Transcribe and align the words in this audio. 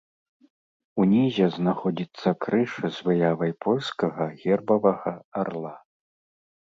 Унізе 1.03 1.45
знаходзіцца 1.57 2.29
крыж 2.45 2.71
з 2.95 3.07
выявай 3.09 3.51
польскага 3.67 4.25
гербавага 4.43 5.13
арла. 5.43 5.75